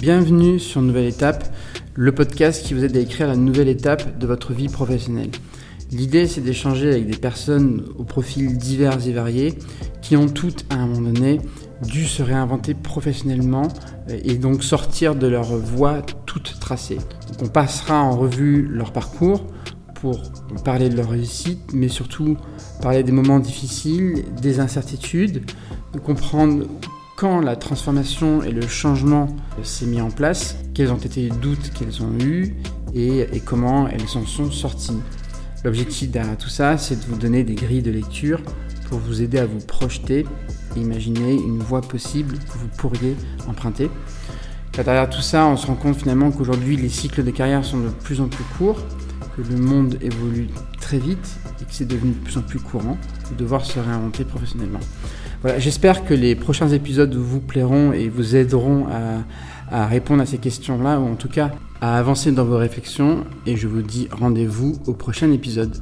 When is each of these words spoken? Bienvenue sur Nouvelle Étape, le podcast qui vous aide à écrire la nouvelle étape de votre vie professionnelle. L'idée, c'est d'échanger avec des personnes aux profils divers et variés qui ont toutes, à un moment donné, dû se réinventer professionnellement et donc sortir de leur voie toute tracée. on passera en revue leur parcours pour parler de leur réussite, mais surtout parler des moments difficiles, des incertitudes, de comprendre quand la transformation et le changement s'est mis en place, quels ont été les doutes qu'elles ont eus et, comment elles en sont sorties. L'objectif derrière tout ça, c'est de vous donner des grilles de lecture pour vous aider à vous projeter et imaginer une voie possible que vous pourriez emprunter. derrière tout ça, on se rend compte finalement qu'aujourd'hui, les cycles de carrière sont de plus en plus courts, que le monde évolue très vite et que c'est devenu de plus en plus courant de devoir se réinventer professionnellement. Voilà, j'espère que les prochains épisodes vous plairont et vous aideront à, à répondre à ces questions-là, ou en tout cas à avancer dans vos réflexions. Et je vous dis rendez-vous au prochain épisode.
Bienvenue 0.00 0.58
sur 0.58 0.82
Nouvelle 0.82 1.06
Étape, 1.06 1.44
le 1.94 2.12
podcast 2.12 2.64
qui 2.64 2.74
vous 2.74 2.84
aide 2.84 2.96
à 2.96 3.00
écrire 3.00 3.26
la 3.26 3.36
nouvelle 3.36 3.68
étape 3.68 4.18
de 4.18 4.26
votre 4.26 4.52
vie 4.52 4.68
professionnelle. 4.68 5.30
L'idée, 5.90 6.26
c'est 6.26 6.40
d'échanger 6.40 6.90
avec 6.90 7.06
des 7.06 7.16
personnes 7.16 7.86
aux 7.96 8.04
profils 8.04 8.58
divers 8.58 9.06
et 9.06 9.12
variés 9.12 9.54
qui 10.02 10.16
ont 10.16 10.28
toutes, 10.28 10.66
à 10.70 10.74
un 10.74 10.86
moment 10.86 11.10
donné, 11.10 11.40
dû 11.82 12.04
se 12.04 12.22
réinventer 12.22 12.74
professionnellement 12.74 13.68
et 14.08 14.34
donc 14.34 14.62
sortir 14.62 15.14
de 15.14 15.26
leur 15.26 15.56
voie 15.56 16.02
toute 16.26 16.58
tracée. 16.60 16.98
on 17.40 17.48
passera 17.48 18.02
en 18.02 18.16
revue 18.16 18.66
leur 18.70 18.92
parcours 18.92 19.46
pour 19.94 20.20
parler 20.64 20.90
de 20.90 20.96
leur 20.96 21.08
réussite, 21.08 21.72
mais 21.72 21.88
surtout 21.88 22.36
parler 22.82 23.02
des 23.02 23.12
moments 23.12 23.38
difficiles, 23.38 24.24
des 24.42 24.60
incertitudes, 24.60 25.44
de 25.94 25.98
comprendre 25.98 26.66
quand 27.16 27.40
la 27.40 27.56
transformation 27.56 28.42
et 28.42 28.50
le 28.50 28.66
changement 28.66 29.28
s'est 29.62 29.86
mis 29.86 30.00
en 30.00 30.10
place, 30.10 30.56
quels 30.74 30.90
ont 30.92 30.98
été 30.98 31.22
les 31.22 31.30
doutes 31.30 31.70
qu'elles 31.72 32.02
ont 32.02 32.12
eus 32.20 32.56
et, 32.94 33.26
comment 33.44 33.88
elles 33.88 34.02
en 34.16 34.26
sont 34.26 34.50
sorties. 34.50 35.00
L'objectif 35.64 36.10
derrière 36.10 36.36
tout 36.36 36.48
ça, 36.48 36.76
c'est 36.76 36.96
de 36.96 37.04
vous 37.06 37.16
donner 37.16 37.44
des 37.44 37.54
grilles 37.54 37.82
de 37.82 37.90
lecture 37.90 38.40
pour 38.88 38.98
vous 38.98 39.22
aider 39.22 39.38
à 39.38 39.46
vous 39.46 39.58
projeter 39.58 40.26
et 40.76 40.80
imaginer 40.80 41.34
une 41.34 41.58
voie 41.58 41.80
possible 41.80 42.36
que 42.38 42.58
vous 42.58 42.68
pourriez 42.76 43.16
emprunter. 43.48 43.90
derrière 44.72 45.08
tout 45.08 45.22
ça, 45.22 45.46
on 45.46 45.56
se 45.56 45.66
rend 45.66 45.76
compte 45.76 45.96
finalement 45.96 46.30
qu'aujourd'hui, 46.30 46.76
les 46.76 46.88
cycles 46.88 47.24
de 47.24 47.30
carrière 47.30 47.64
sont 47.64 47.78
de 47.78 47.88
plus 47.88 48.20
en 48.20 48.28
plus 48.28 48.44
courts, 48.58 48.80
que 49.36 49.42
le 49.42 49.56
monde 49.56 49.98
évolue 50.00 50.48
très 50.84 50.98
vite 50.98 51.38
et 51.62 51.64
que 51.64 51.72
c'est 51.72 51.88
devenu 51.88 52.12
de 52.12 52.18
plus 52.18 52.36
en 52.36 52.42
plus 52.42 52.58
courant 52.60 52.98
de 53.30 53.36
devoir 53.36 53.64
se 53.64 53.78
réinventer 53.80 54.24
professionnellement. 54.24 54.80
Voilà, 55.40 55.58
j'espère 55.58 56.04
que 56.04 56.12
les 56.12 56.34
prochains 56.34 56.68
épisodes 56.68 57.14
vous 57.14 57.40
plairont 57.40 57.92
et 57.92 58.10
vous 58.10 58.36
aideront 58.36 58.86
à, 58.88 59.24
à 59.74 59.86
répondre 59.86 60.22
à 60.22 60.26
ces 60.26 60.38
questions-là, 60.38 61.00
ou 61.00 61.10
en 61.10 61.16
tout 61.16 61.28
cas 61.28 61.52
à 61.80 61.96
avancer 61.96 62.32
dans 62.32 62.44
vos 62.44 62.58
réflexions. 62.58 63.24
Et 63.46 63.56
je 63.56 63.66
vous 63.66 63.82
dis 63.82 64.08
rendez-vous 64.10 64.76
au 64.86 64.92
prochain 64.92 65.32
épisode. 65.32 65.74